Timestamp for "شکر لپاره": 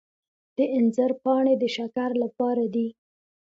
1.75-2.63